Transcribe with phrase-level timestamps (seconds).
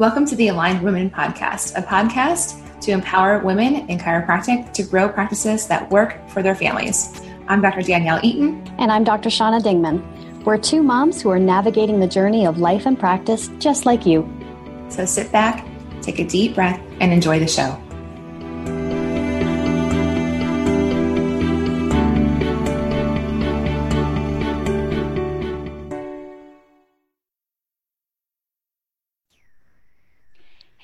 [0.00, 5.10] Welcome to the Aligned Women Podcast, a podcast to empower women in chiropractic to grow
[5.10, 7.20] practices that work for their families.
[7.48, 7.82] I'm Dr.
[7.82, 8.66] Danielle Eaton.
[8.78, 9.28] And I'm Dr.
[9.28, 10.42] Shauna Dingman.
[10.46, 14.26] We're two moms who are navigating the journey of life and practice just like you.
[14.88, 15.66] So sit back,
[16.00, 17.78] take a deep breath, and enjoy the show.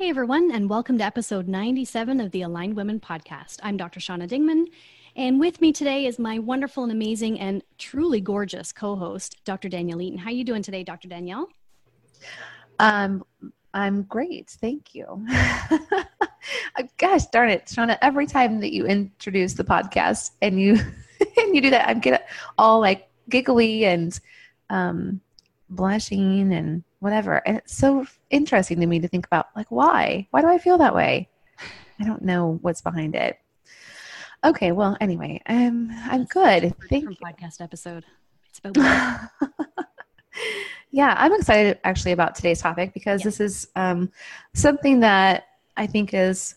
[0.06, 3.58] Hey everyone, and welcome to episode 97 of the Aligned Women podcast.
[3.64, 3.98] I'm Dr.
[3.98, 4.66] Shauna Dingman,
[5.16, 9.68] and with me today is my wonderful and amazing and truly gorgeous co-host, Dr.
[9.68, 10.16] Danielle Eaton.
[10.16, 11.08] How are you doing today, Dr.
[11.08, 11.48] Danielle?
[12.78, 13.24] Um,
[13.74, 15.26] I'm great, thank you.
[16.98, 17.98] Gosh darn it, Shauna!
[18.00, 20.74] Every time that you introduce the podcast and you
[21.36, 24.16] and you do that, I'm get all like giggly and
[24.70, 25.20] um,
[25.68, 27.42] blushing and whatever.
[27.46, 30.28] And it's so interesting to me to think about like why?
[30.30, 31.28] Why do I feel that way?
[32.00, 33.38] I don't know what's behind it.
[34.44, 36.74] Okay, well, anyway, I'm I'm good.
[36.88, 37.16] Thank you.
[37.16, 38.04] Podcast episode.
[38.50, 39.30] It's about
[40.90, 43.24] yeah, I'm excited actually about today's topic because yeah.
[43.24, 44.12] this is um,
[44.54, 45.44] something that
[45.76, 46.54] I think is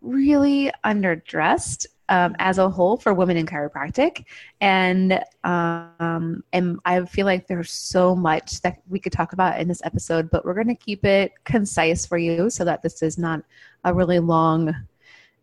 [0.00, 4.24] really underdressed um, as a whole for women in chiropractic,
[4.60, 9.68] and um, and I feel like there's so much that we could talk about in
[9.68, 13.16] this episode, but we're going to keep it concise for you so that this is
[13.16, 13.42] not
[13.84, 14.74] a really long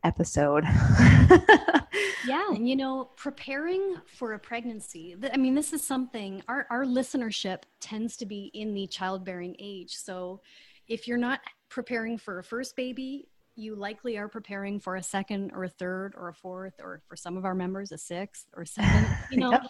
[0.04, 0.64] episode.
[2.28, 5.16] yeah, and you know, preparing for a pregnancy.
[5.34, 9.96] I mean, this is something our our listenership tends to be in the childbearing age,
[9.96, 10.42] so
[10.88, 11.40] if you're not
[11.70, 16.14] preparing for a first baby you likely are preparing for a second or a third
[16.18, 19.52] or a fourth or for some of our members a sixth or seventh you know
[19.52, 19.64] yep.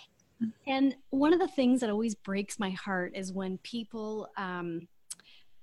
[0.67, 4.87] and one of the things that always breaks my heart is when people um,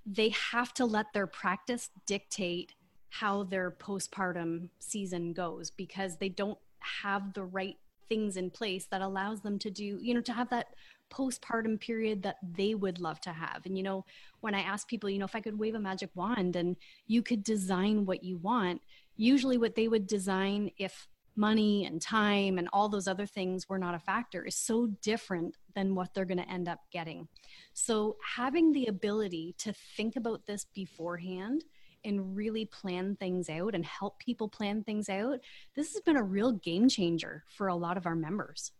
[0.06, 2.74] they have to let their practice dictate
[3.10, 7.76] how their postpartum season goes because they don't have the right
[8.08, 10.68] things in place that allows them to do you know to have that
[11.10, 13.62] postpartum period that they would love to have.
[13.64, 14.04] And, you know,
[14.40, 16.76] when I ask people, you know, if I could wave a magic wand and
[17.06, 18.80] you could design what you want,
[19.16, 21.08] usually what they would design if
[21.38, 25.56] money and time and all those other things were not a factor is so different
[25.74, 27.28] than what they're going to end up getting.
[27.72, 31.64] So, having the ability to think about this beforehand
[32.04, 35.38] and really plan things out and help people plan things out,
[35.74, 38.72] this has been a real game changer for a lot of our members.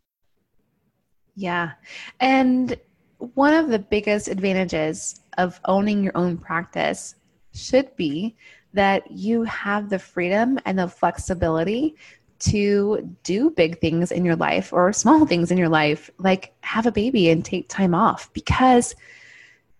[1.39, 1.71] Yeah.
[2.19, 2.77] And
[3.19, 7.15] one of the biggest advantages of owning your own practice
[7.55, 8.37] should be
[8.73, 11.95] that you have the freedom and the flexibility
[12.41, 16.87] to do big things in your life or small things in your life, like have
[16.87, 18.97] a baby and take time off because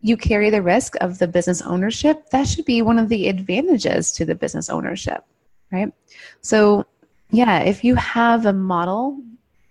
[0.01, 2.31] you carry the risk of the business ownership.
[2.31, 5.25] That should be one of the advantages to the business ownership,
[5.73, 5.93] right?
[6.41, 6.87] So,
[7.31, 9.21] yeah, if you have a model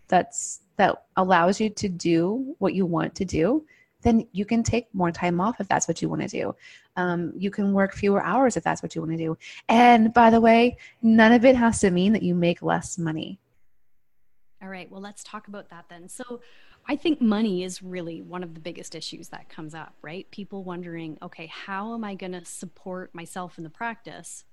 [0.10, 3.66] that's that allows you to do what you want to do,
[4.02, 6.56] then you can take more time off if that's what you want to do.
[6.96, 9.38] Um, you can work fewer hours if that's what you want to do.
[9.70, 13.40] And by the way, none of it has to mean that you make less money.
[14.62, 16.10] All right, well, let's talk about that then.
[16.10, 16.42] So,
[16.90, 20.30] I think money is really one of the biggest issues that comes up, right?
[20.32, 24.46] People wondering, okay, how am I going to support myself in the practice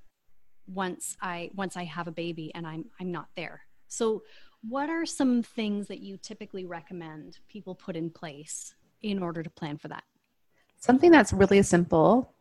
[0.67, 3.63] once I once I have a baby and I'm I'm not there.
[3.89, 4.23] So,
[4.69, 9.51] what are some things that you typically recommend people put in place in order to
[9.51, 10.05] plan for that?
[10.79, 12.33] Something that's really simple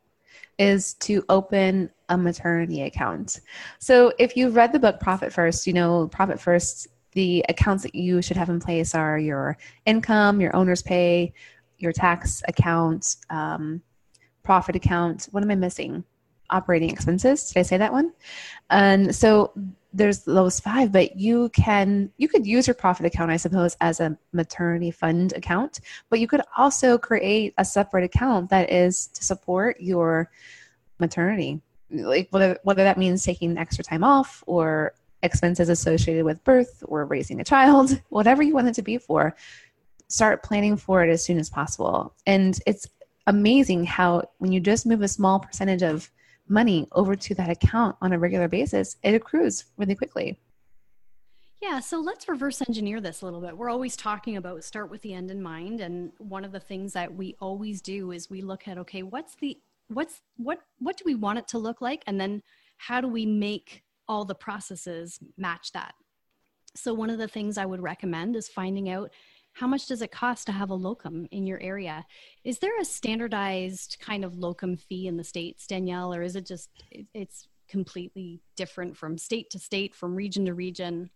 [0.57, 3.41] is to open a maternity account.
[3.79, 7.93] So if you've read the book Profit First, you know Profit First, the accounts that
[7.93, 11.33] you should have in place are your income, your owner's pay,
[11.77, 13.81] your tax account, um,
[14.41, 15.27] profit account.
[15.31, 16.03] What am I missing?
[16.49, 17.49] Operating expenses.
[17.49, 18.13] Did I say that one?
[18.69, 19.51] And so
[19.93, 23.99] there's those five but you can you could use your profit account i suppose as
[23.99, 29.23] a maternity fund account but you could also create a separate account that is to
[29.23, 30.29] support your
[30.99, 36.83] maternity like whether whether that means taking extra time off or expenses associated with birth
[36.87, 39.35] or raising a child whatever you want it to be for
[40.13, 42.13] start planning for it as soon as possible.
[42.27, 42.87] And it's
[43.25, 46.11] amazing how when you just move a small percentage of
[46.47, 50.39] money over to that account on a regular basis, it accrues really quickly.
[51.61, 53.57] Yeah, so let's reverse engineer this a little bit.
[53.57, 56.91] We're always talking about start with the end in mind and one of the things
[56.91, 59.57] that we always do is we look at okay, what's the
[59.87, 62.43] what's what what do we want it to look like and then
[62.77, 65.95] how do we make all the processes match that?
[66.75, 69.11] So one of the things I would recommend is finding out
[69.53, 72.05] how much does it cost to have a locum in your area?
[72.43, 76.45] Is there a standardized kind of locum fee in the states, Danielle, or is it
[76.45, 76.69] just
[77.13, 81.11] it's completely different from state to state, from region to region?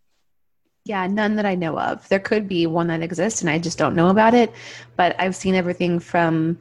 [0.85, 2.07] Yeah, none that I know of.
[2.09, 4.53] There could be one that exists, and I just don't know about it.
[4.95, 6.59] But I've seen everything from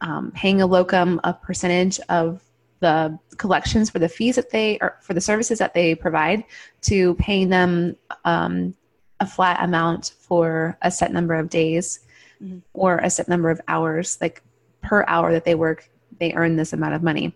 [0.00, 2.42] um, paying a locum a percentage of
[2.80, 6.44] the collections for the fees that they or for the services that they provide
[6.82, 8.74] to paying them um,
[9.20, 12.00] a flat amount for a set number of days
[12.42, 12.58] mm-hmm.
[12.74, 14.42] or a set number of hours like
[14.82, 17.34] per hour that they work they earn this amount of money.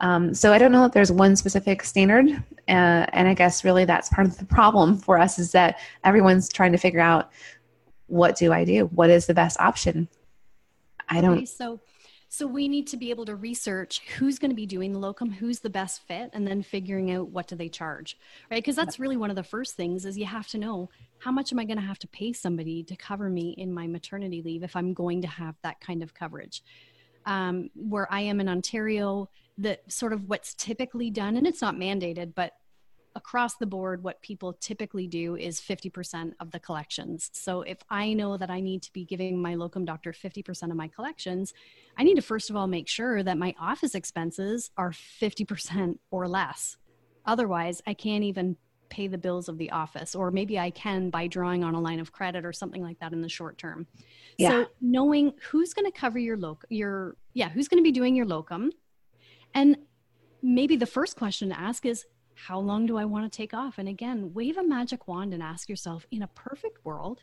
[0.00, 2.28] Um, so i don't know if there's one specific standard
[2.68, 6.48] uh, and i guess really that's part of the problem for us is that everyone's
[6.48, 7.30] trying to figure out
[8.08, 8.86] what do i do?
[8.86, 10.08] What is the best option?
[11.08, 11.78] I don't okay, so
[12.32, 15.30] so we need to be able to research who's going to be doing the locum,
[15.30, 18.16] who's the best fit, and then figuring out what do they charge,
[18.50, 18.56] right?
[18.56, 20.88] Because that's really one of the first things is you have to know
[21.18, 23.86] how much am I going to have to pay somebody to cover me in my
[23.86, 26.62] maternity leave if I'm going to have that kind of coverage.
[27.26, 31.74] Um, where I am in Ontario, that sort of what's typically done, and it's not
[31.74, 32.54] mandated, but
[33.14, 37.30] across the board, what people typically do is 50% of the collections.
[37.32, 40.76] So if I know that I need to be giving my locum doctor 50% of
[40.76, 41.52] my collections,
[41.96, 46.28] I need to first of all make sure that my office expenses are 50% or
[46.28, 46.76] less.
[47.24, 48.56] Otherwise, I can't even
[48.92, 51.98] pay the bills of the office, or maybe I can by drawing on a line
[51.98, 53.86] of credit or something like that in the short term.
[54.36, 54.50] Yeah.
[54.50, 58.14] So knowing who's going to cover your loc your yeah, who's going to be doing
[58.14, 58.70] your locum.
[59.54, 59.78] And
[60.42, 62.04] maybe the first question to ask is
[62.34, 63.78] how long do I want to take off?
[63.78, 67.22] And again, wave a magic wand and ask yourself in a perfect world,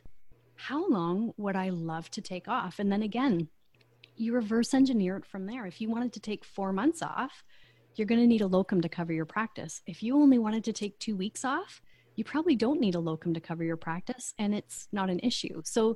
[0.56, 2.80] how long would I love to take off?
[2.80, 3.48] And then again,
[4.16, 5.66] you reverse engineer it from there.
[5.66, 7.44] If you wanted to take four months off,
[7.96, 9.82] you're going to need a locum to cover your practice.
[9.88, 11.82] If you only wanted to take two weeks off,
[12.16, 15.62] you probably don't need a locum to cover your practice and it's not an issue.
[15.64, 15.96] So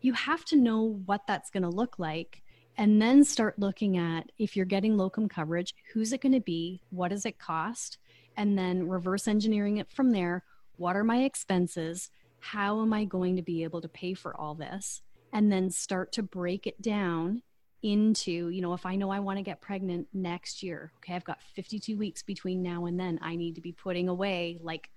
[0.00, 2.42] you have to know what that's going to look like
[2.76, 6.80] and then start looking at if you're getting locum coverage, who's it going to be?
[6.90, 7.98] What does it cost?
[8.40, 10.42] And then reverse engineering it from there.
[10.78, 12.10] What are my expenses?
[12.38, 15.02] How am I going to be able to pay for all this?
[15.30, 17.42] And then start to break it down
[17.82, 21.24] into, you know, if I know I want to get pregnant next year, okay, I've
[21.24, 23.18] got 52 weeks between now and then.
[23.20, 24.88] I need to be putting away like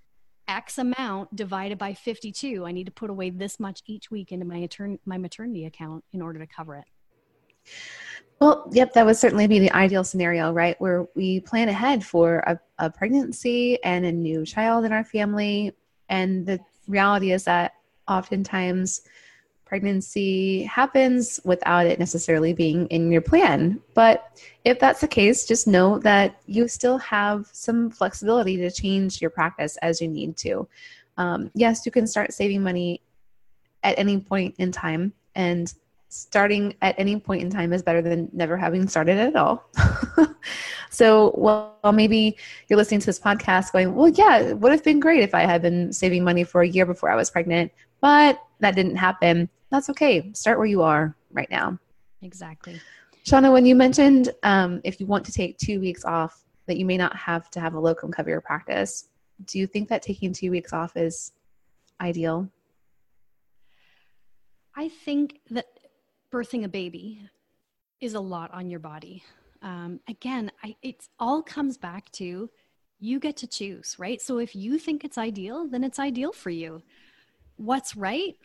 [0.47, 2.65] X amount divided by 52.
[2.65, 6.05] I need to put away this much each week into my, etern- my maternity account
[6.13, 6.85] in order to cover it.
[8.43, 10.75] Well, yep, that would certainly be the ideal scenario, right?
[10.81, 15.71] Where we plan ahead for a, a pregnancy and a new child in our family.
[16.09, 16.59] And the
[16.89, 17.75] reality is that
[18.05, 19.03] oftentimes
[19.63, 23.79] pregnancy happens without it necessarily being in your plan.
[23.93, 29.21] But if that's the case, just know that you still have some flexibility to change
[29.21, 30.67] your practice as you need to.
[31.15, 32.99] Um, yes, you can start saving money
[33.83, 35.13] at any point in time.
[35.33, 35.73] And
[36.13, 39.67] starting at any point in time is better than never having started at all.
[40.91, 42.37] so, well, maybe
[42.67, 45.41] you're listening to this podcast going, well, yeah, it would have been great if I
[45.41, 49.49] had been saving money for a year before I was pregnant, but that didn't happen.
[49.71, 50.31] That's okay.
[50.33, 51.79] Start where you are right now.
[52.21, 52.79] Exactly.
[53.25, 56.85] Shauna, when you mentioned um, if you want to take two weeks off, that you
[56.85, 59.09] may not have to have a locum cover your practice,
[59.45, 61.31] do you think that taking two weeks off is
[61.99, 62.49] ideal?
[64.75, 65.65] I think that
[66.33, 67.21] birthing a baby
[68.01, 69.23] is a lot on your body.
[69.61, 72.49] Um, again, it all comes back to
[72.99, 74.19] you get to choose, right?
[74.19, 76.81] So if you think it's ideal, then it's ideal for you.
[77.57, 78.35] What's right?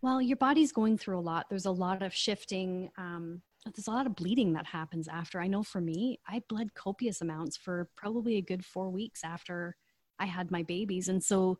[0.00, 1.46] Well, your body's going through a lot.
[1.50, 2.90] There's a lot of shifting.
[2.96, 5.38] Um, there's a lot of bleeding that happens after.
[5.38, 9.76] I know for me, I bled copious amounts for probably a good four weeks after
[10.18, 11.08] I had my babies.
[11.08, 11.58] And so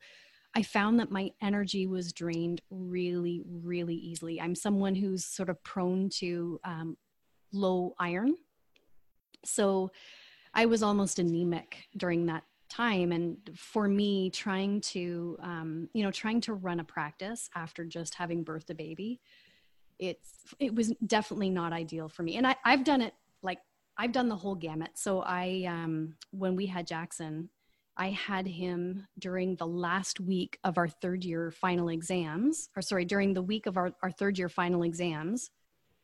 [0.56, 4.40] I found that my energy was drained really, really easily.
[4.40, 6.96] I'm someone who's sort of prone to um,
[7.52, 8.36] low iron.
[9.44, 9.90] So
[10.54, 13.12] I was almost anemic during that time.
[13.12, 18.14] And for me, trying to, um, you know, trying to run a practice after just
[18.14, 19.20] having birthed a baby,
[19.98, 22.38] it's, it was definitely not ideal for me.
[22.38, 23.58] And I, I've done it like,
[23.98, 24.92] I've done the whole gamut.
[24.94, 27.50] So I, um, when we had Jackson,
[27.98, 33.04] I had him during the last week of our third year final exams, or sorry,
[33.04, 35.50] during the week of our, our third year final exams.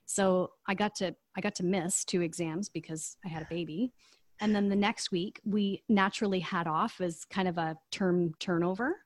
[0.07, 3.93] So I got to I got to miss two exams because I had a baby.
[4.41, 8.97] And then the next week we naturally had off as kind of a term turnover.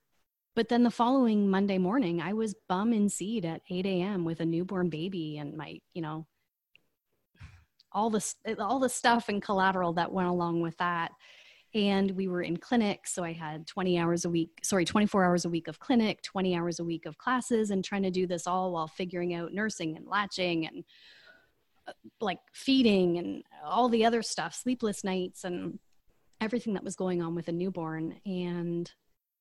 [0.55, 4.25] But then the following Monday morning, I was bum in seed at 8 a.m.
[4.25, 6.27] with a newborn baby and my, you know,
[7.93, 11.13] all this all the stuff and collateral that went along with that
[11.77, 15.45] and we were in clinic so i had 20 hours a week sorry 24 hours
[15.45, 18.47] a week of clinic 20 hours a week of classes and trying to do this
[18.47, 20.85] all while figuring out nursing and latching and
[21.87, 25.79] uh, like feeding and all the other stuff sleepless nights and
[26.41, 28.21] everything that was going on with a newborn.
[28.25, 28.91] And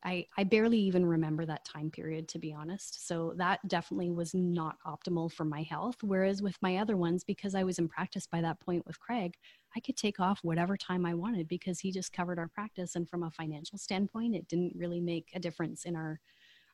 [0.06, 4.34] I, I barely even remember that time period to be honest so that definitely was
[4.34, 8.28] not optimal for my health whereas with my other ones because i was in practice
[8.28, 9.34] by that point with craig
[9.76, 12.96] I could take off whatever time I wanted because he just covered our practice.
[12.96, 16.20] And from a financial standpoint, it didn't really make a difference in our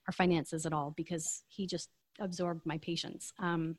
[0.07, 3.33] our finances at all because he just absorbed my patients.
[3.37, 3.75] Um,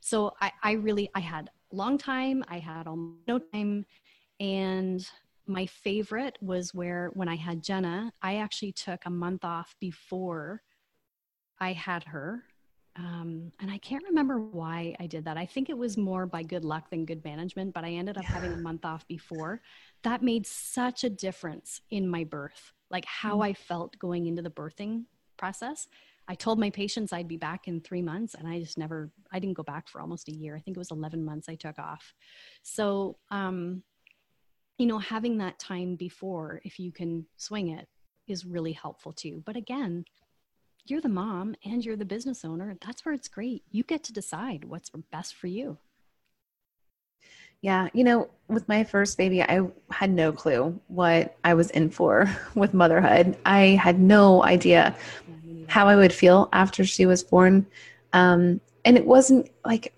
[0.00, 2.44] so I, I really I had long time.
[2.48, 3.84] I had almost no time,
[4.38, 5.08] and
[5.46, 10.62] my favorite was where when I had Jenna, I actually took a month off before
[11.60, 12.44] I had her
[12.96, 15.36] um, and I can't remember why I did that.
[15.36, 18.24] I think it was more by good luck than good management, but I ended up
[18.24, 19.60] having a month off before.
[20.04, 23.46] That made such a difference in my birth, like how mm.
[23.46, 25.04] I felt going into the birthing
[25.36, 25.88] process.
[26.28, 29.40] I told my patients I'd be back in three months, and I just never, I
[29.40, 30.54] didn't go back for almost a year.
[30.54, 32.14] I think it was 11 months I took off.
[32.62, 33.82] So, um,
[34.78, 37.88] you know, having that time before, if you can swing it,
[38.26, 39.42] is really helpful too.
[39.44, 40.04] But again,
[40.86, 42.76] you're the mom and you're the business owner.
[42.84, 43.62] That's where it's great.
[43.70, 45.78] You get to decide what's best for you.
[47.62, 51.88] Yeah, you know, with my first baby, I had no clue what I was in
[51.88, 53.38] for with motherhood.
[53.46, 54.94] I had no idea
[55.66, 57.66] how I would feel after she was born.
[58.12, 59.94] Um, and it wasn't like,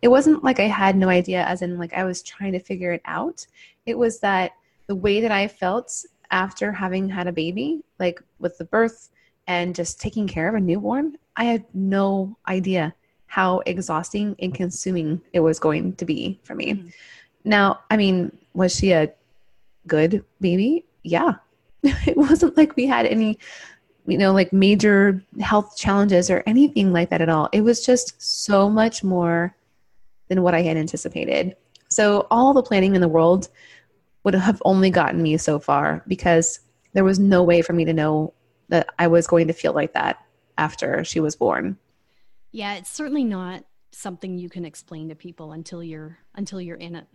[0.00, 2.92] it wasn't like I had no idea, as in, like, I was trying to figure
[2.92, 3.44] it out.
[3.86, 4.52] It was that
[4.86, 9.10] the way that I felt after having had a baby, like with the birth,
[9.46, 12.94] and just taking care of a newborn, I had no idea
[13.26, 16.74] how exhausting and consuming it was going to be for me.
[16.74, 16.88] Mm-hmm.
[17.44, 19.12] Now, I mean, was she a
[19.86, 20.84] good baby?
[21.02, 21.34] Yeah.
[21.82, 23.38] it wasn't like we had any,
[24.06, 27.48] you know, like major health challenges or anything like that at all.
[27.52, 29.54] It was just so much more
[30.28, 31.56] than what I had anticipated.
[31.88, 33.48] So, all the planning in the world
[34.26, 36.58] would have only gotten me so far because
[36.94, 38.34] there was no way for me to know
[38.70, 40.18] that I was going to feel like that
[40.58, 41.78] after she was born.
[42.50, 46.96] Yeah, it's certainly not something you can explain to people until you're until you're in
[46.96, 47.06] it.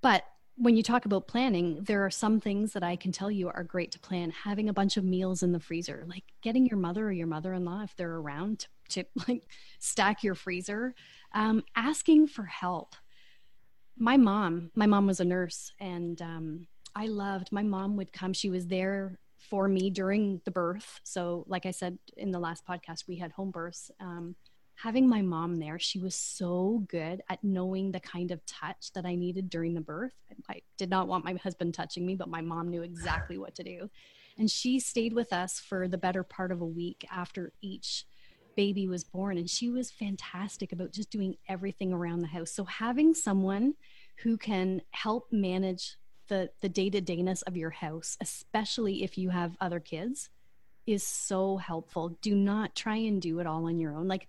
[0.00, 0.24] But
[0.56, 3.62] when you talk about planning, there are some things that I can tell you are
[3.62, 4.30] great to plan.
[4.30, 7.82] Having a bunch of meals in the freezer, like getting your mother or your mother-in-law
[7.82, 9.42] if they're around to, to like
[9.78, 10.94] stack your freezer.
[11.34, 12.96] Um, asking for help.
[13.96, 17.52] My mom, my mom was a nurse, and um, I loved.
[17.52, 18.32] My mom would come.
[18.32, 21.00] She was there for me during the birth.
[21.02, 23.90] So, like I said in the last podcast, we had home births.
[24.00, 24.36] Um,
[24.74, 29.04] having my mom there, she was so good at knowing the kind of touch that
[29.04, 30.14] I needed during the birth.
[30.48, 33.62] I did not want my husband touching me, but my mom knew exactly what to
[33.62, 33.90] do.
[34.38, 38.06] And she stayed with us for the better part of a week after each
[38.60, 39.38] baby was born.
[39.38, 42.52] And she was fantastic about just doing everything around the house.
[42.52, 43.72] So, having someone
[44.22, 45.96] who can help manage
[46.28, 50.30] the the day-to-dayness of your house especially if you have other kids
[50.86, 54.28] is so helpful do not try and do it all on your own like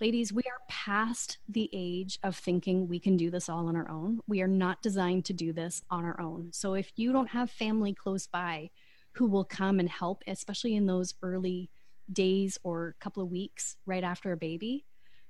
[0.00, 3.90] ladies we are past the age of thinking we can do this all on our
[3.90, 7.30] own we are not designed to do this on our own so if you don't
[7.30, 8.70] have family close by
[9.14, 11.68] who will come and help especially in those early
[12.12, 14.84] days or a couple of weeks right after a baby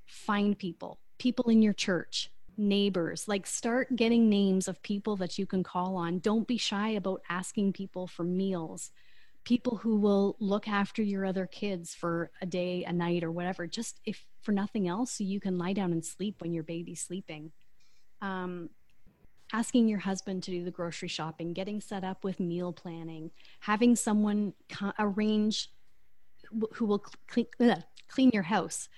[0.06, 5.46] find people people in your church neighbors like start getting names of people that you
[5.46, 6.18] can call on.
[6.18, 8.90] Don't be shy about asking people for meals
[9.44, 13.66] people who will look after your other kids for a day a night or whatever.
[13.66, 17.00] Just if for nothing else so you can lie down and sleep when your baby's
[17.00, 17.52] sleeping.
[18.20, 18.70] Um,
[19.52, 23.96] asking your husband to do the grocery shopping getting set up with meal planning having
[23.96, 25.70] someone co- arrange
[26.74, 27.46] who will clean,
[28.08, 28.88] clean your house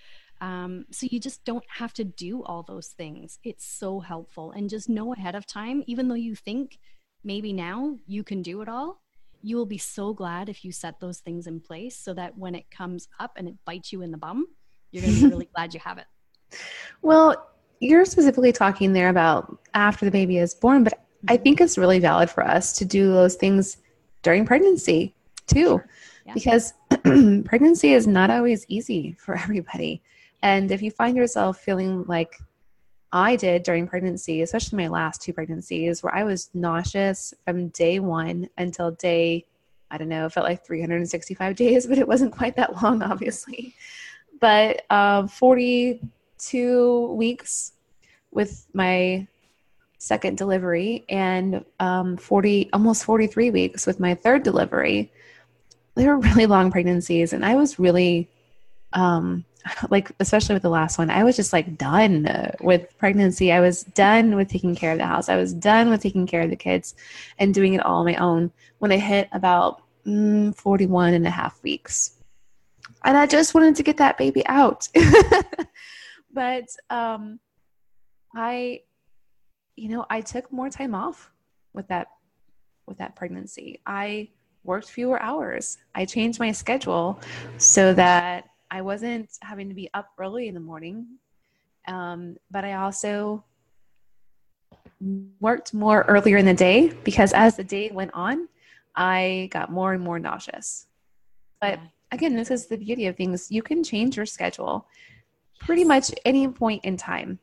[0.43, 3.39] um, so you just don't have to do all those things.
[3.45, 4.51] It's so helpful.
[4.51, 6.81] And just know ahead of time, even though you think
[7.23, 9.01] maybe now you can do it all,
[9.41, 12.57] you will be so glad if you set those things in place so that when
[12.57, 14.49] it comes up and it bites you in the bum,
[14.91, 16.07] you're going to be really glad you have it.
[17.03, 21.79] Well, you're specifically talking there about after the baby is born, but I think it's
[21.79, 23.77] really valid for us to do those things
[24.23, 25.15] during pregnancy
[25.47, 25.89] too, sure.
[26.27, 26.35] yeah.
[26.35, 26.75] because
[27.45, 30.03] pregnancy is not always easy for everybody.
[30.43, 32.37] And if you find yourself feeling like
[33.13, 37.99] I did during pregnancy, especially my last two pregnancies, where I was nauseous from day
[37.99, 39.45] one until day,
[39.91, 43.75] I don't know, it felt like 365 days, but it wasn't quite that long, obviously.
[44.41, 47.73] But uh, 42 weeks
[48.31, 49.27] with my
[49.99, 55.13] second delivery and um, 40, almost 43 weeks with my third delivery.
[55.95, 58.29] They were really long pregnancies, and I was really,
[58.93, 59.45] um,
[59.91, 62.29] like, especially with the last one, I was just like done
[62.61, 63.53] with pregnancy.
[63.53, 65.29] I was done with taking care of the house.
[65.29, 66.95] I was done with taking care of the kids
[67.39, 71.31] and doing it all on my own when I hit about mm, 41 and a
[71.31, 72.19] half weeks.
[73.05, 74.89] And I just wanted to get that baby out.
[76.33, 77.41] but um,
[78.35, 78.81] I
[79.77, 81.31] you know, I took more time off
[81.73, 82.09] with that
[82.87, 83.81] with that pregnancy.
[83.87, 84.29] I
[84.65, 85.79] worked fewer hours.
[85.95, 87.21] I changed my schedule
[87.59, 91.07] so that I wasn't having to be up early in the morning.
[91.89, 93.45] Um, but I also
[95.41, 98.49] worked more earlier in the day because as the day went on,
[98.95, 100.87] I got more and more nauseous.
[101.61, 101.81] But
[102.13, 103.51] again, this is the beauty of things.
[103.51, 104.87] You can change your schedule
[105.59, 107.39] pretty much any point in time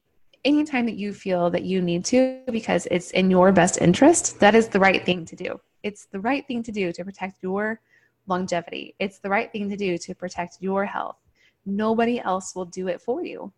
[0.45, 4.55] anytime that you feel that you need to because it's in your best interest, that
[4.55, 5.59] is the right thing to do.
[5.83, 7.79] It's the right thing to do to protect your
[8.27, 8.95] longevity.
[8.99, 11.17] It's the right thing to do to protect your health.
[11.65, 13.51] Nobody else will do it for you.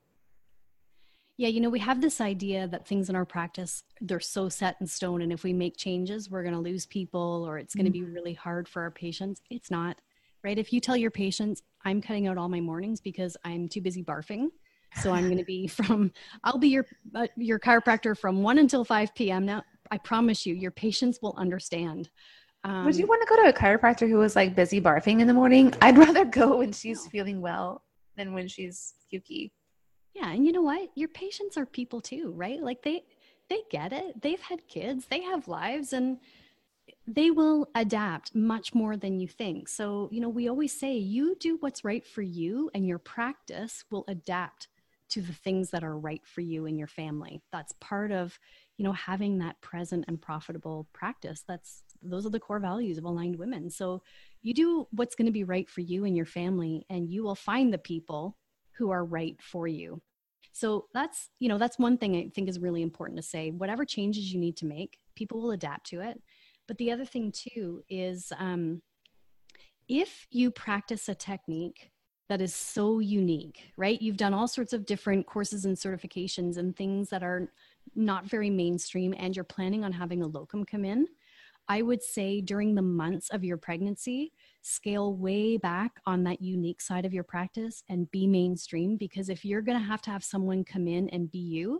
[1.38, 4.75] Yeah, you know, we have this idea that things in our practice, they're so set
[4.80, 5.22] in stone.
[5.22, 8.01] And if we make changes, we're going to lose people or it's going to be
[8.01, 8.13] mm-hmm.
[8.13, 9.42] really hard for our patients.
[9.50, 10.00] It's not,
[10.44, 10.60] right?
[10.60, 14.04] If you tell your patients, I'm cutting out all my mornings because I'm too busy
[14.04, 14.50] barfing,
[15.01, 16.12] so I'm going to be from,
[16.44, 16.86] I'll be your,
[17.16, 19.46] uh, your chiropractor from 1 until 5 p.m.
[19.46, 22.10] Now, I promise you, your patients will understand.
[22.64, 25.28] Um, Would you want to go to a chiropractor who was like busy barfing in
[25.28, 25.74] the morning?
[25.82, 27.84] I'd rather go when she's feeling well
[28.16, 29.52] than when she's pukey.
[30.14, 30.90] Yeah, and you know what?
[30.96, 32.62] Your patients are people too, right?
[32.62, 33.04] Like they
[33.50, 34.22] they get it.
[34.22, 36.20] They've had kids, they have lives and
[37.06, 39.68] they will adapt much more than you think.
[39.68, 43.84] So, you know, we always say you do what's right for you and your practice
[43.92, 44.68] will adapt
[45.10, 48.40] to the things that are right for you and your family that's part of
[48.82, 53.04] you know having that present and profitable practice that's those are the core values of
[53.04, 53.70] aligned women.
[53.70, 54.02] So
[54.42, 57.36] you do what's going to be right for you and your family and you will
[57.36, 58.40] find the people
[58.80, 60.02] who are right for you.
[60.52, 63.52] So that's you know that's one thing i think is really important to say.
[63.52, 66.20] Whatever changes you need to make people will adapt to it.
[66.68, 68.82] But the other thing too is um,
[69.88, 71.92] if you practice a technique
[72.29, 74.01] that is so unique, right?
[74.01, 77.51] You've done all sorts of different courses and certifications and things that are
[77.96, 81.07] not very mainstream, and you're planning on having a locum come in.
[81.67, 86.81] I would say during the months of your pregnancy, scale way back on that unique
[86.81, 90.24] side of your practice and be mainstream because if you're going to have to have
[90.24, 91.79] someone come in and be you,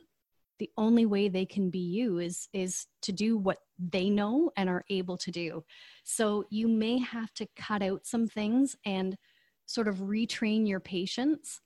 [0.60, 4.70] the only way they can be you is is to do what they know and
[4.70, 5.64] are able to do.
[6.04, 9.18] So you may have to cut out some things and
[9.66, 11.62] sort of retrain your patients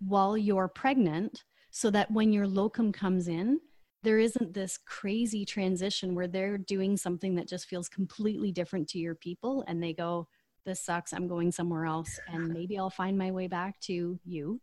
[0.00, 3.60] while you're pregnant so that when your locum comes in,
[4.02, 8.98] there isn't this crazy transition where they're doing something that just feels completely different to
[8.98, 10.28] your people and they go,
[10.64, 14.60] This sucks, I'm going somewhere else, and maybe I'll find my way back to you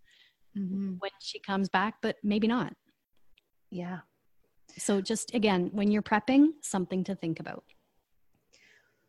[0.58, 0.95] mm-hmm.
[0.99, 2.73] when she comes back, but maybe not.
[3.69, 3.99] Yeah.
[4.78, 7.63] So, just again, when you're prepping, something to think about.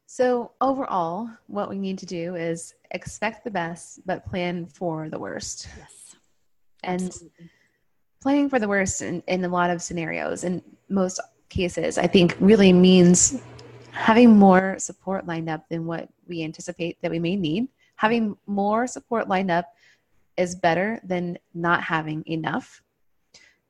[0.07, 5.19] So, overall, what we need to do is expect the best, but plan for the
[5.19, 5.69] worst.
[5.77, 6.17] Yes.
[6.83, 7.51] And Absolutely.
[8.21, 12.37] Planning for the worst in, in a lot of scenarios, in most cases, I think
[12.39, 13.41] really means
[13.93, 17.69] having more support lined up than what we anticipate that we may need.
[17.97, 19.75] Having more support lined up
[20.37, 22.83] is better than not having enough.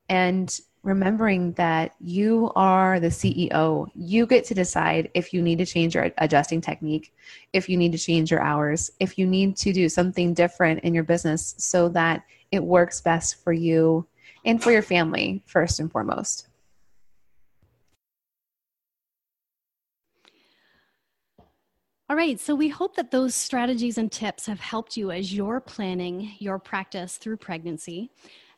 [0.09, 3.87] And remembering that you are the CEO.
[3.95, 7.13] You get to decide if you need to change your adjusting technique,
[7.53, 10.95] if you need to change your hours, if you need to do something different in
[10.95, 14.07] your business so that it works best for you
[14.45, 16.47] and for your family, first and foremost.
[22.11, 25.61] All right, so we hope that those strategies and tips have helped you as you're
[25.61, 28.11] planning your practice through pregnancy.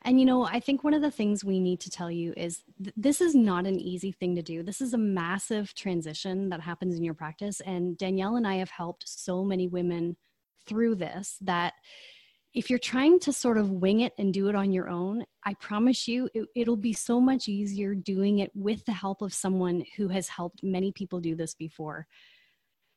[0.05, 2.63] And you know, I think one of the things we need to tell you is
[2.83, 4.63] th- this is not an easy thing to do.
[4.63, 7.61] This is a massive transition that happens in your practice.
[7.61, 10.17] And Danielle and I have helped so many women
[10.67, 11.75] through this that
[12.55, 15.55] if you're trying to sort of wing it and do it on your own, I
[15.55, 19.85] promise you it, it'll be so much easier doing it with the help of someone
[19.97, 22.07] who has helped many people do this before.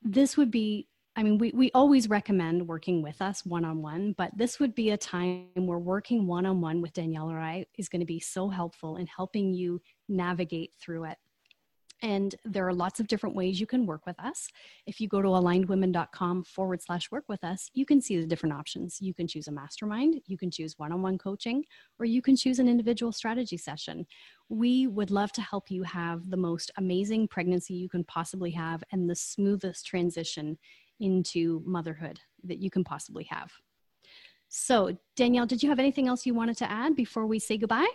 [0.02, 0.88] This would be
[1.18, 4.76] I mean, we, we always recommend working with us one on one, but this would
[4.76, 8.06] be a time where working one on one with Danielle or I is going to
[8.06, 11.18] be so helpful in helping you navigate through it.
[12.02, 14.50] And there are lots of different ways you can work with us.
[14.86, 18.54] If you go to alignedwomen.com forward slash work with us, you can see the different
[18.54, 18.98] options.
[19.00, 21.64] You can choose a mastermind, you can choose one on one coaching,
[22.00, 24.06] or you can choose an individual strategy session.
[24.50, 28.84] We would love to help you have the most amazing pregnancy you can possibly have
[28.92, 30.58] and the smoothest transition
[31.00, 33.52] into motherhood that you can possibly have.
[34.50, 37.90] So, Danielle, did you have anything else you wanted to add before we say goodbye?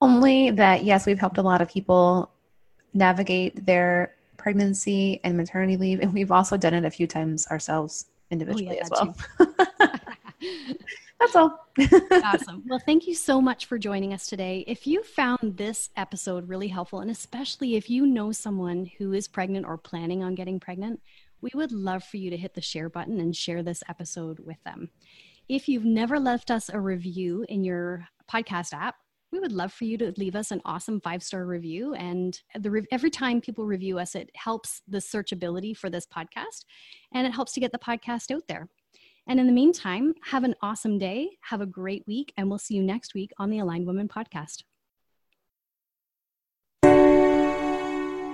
[0.00, 2.33] Only that, yes, we've helped a lot of people
[2.94, 6.00] navigate their pregnancy and maternity leave.
[6.00, 10.00] And we've also done it a few times ourselves individually oh, yeah, as well.
[11.20, 11.66] That's all.
[12.22, 12.62] awesome.
[12.66, 14.64] Well, thank you so much for joining us today.
[14.66, 19.28] If you found this episode really helpful, and especially if you know someone who is
[19.28, 21.00] pregnant or planning on getting pregnant,
[21.40, 24.62] we would love for you to hit the share button and share this episode with
[24.64, 24.90] them.
[25.48, 28.96] If you've never left us a review in your podcast app,
[29.34, 31.92] we would love for you to leave us an awesome five star review.
[31.94, 36.64] And the, every time people review us, it helps the searchability for this podcast
[37.12, 38.68] and it helps to get the podcast out there.
[39.26, 42.74] And in the meantime, have an awesome day, have a great week, and we'll see
[42.74, 44.62] you next week on the Aligned Women podcast.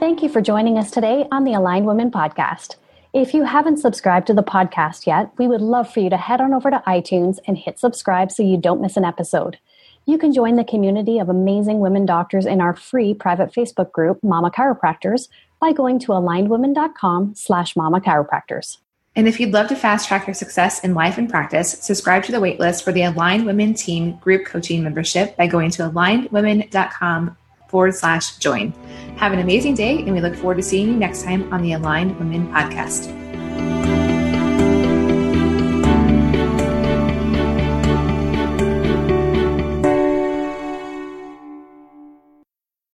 [0.00, 2.76] Thank you for joining us today on the Aligned Women podcast.
[3.14, 6.42] If you haven't subscribed to the podcast yet, we would love for you to head
[6.42, 9.58] on over to iTunes and hit subscribe so you don't miss an episode.
[10.06, 14.22] You can join the community of amazing women doctors in our free private Facebook group,
[14.22, 15.28] Mama Chiropractors,
[15.60, 18.78] by going to alignedwomen.com slash mama chiropractors.
[19.16, 22.32] And if you'd love to fast track your success in life and practice, subscribe to
[22.32, 27.36] the waitlist for the Aligned Women Team Group Coaching membership by going to alignedwomen.com
[27.68, 28.72] forward slash join.
[29.16, 31.72] Have an amazing day, and we look forward to seeing you next time on the
[31.72, 33.19] Aligned Women podcast.